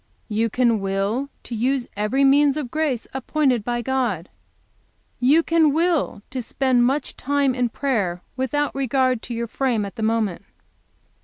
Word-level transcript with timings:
"You 0.29 0.49
can 0.49 0.79
will 0.79 1.29
to 1.43 1.53
use 1.53 1.85
every 1.95 2.23
means 2.23 2.57
of 2.57 2.71
grace 2.71 3.05
appointed 3.13 3.63
by 3.63 3.83
God. 3.83 4.29
"You 5.19 5.43
can 5.43 5.71
will 5.73 6.23
to 6.31 6.41
spend 6.41 6.87
much 6.87 7.15
time 7.15 7.53
in 7.53 7.69
prayer, 7.69 8.23
without 8.35 8.73
regard 8.73 9.21
to 9.21 9.33
your 9.35 9.45
frame 9.45 9.85
at 9.85 9.97
the 9.97 10.01
moment. 10.01 10.43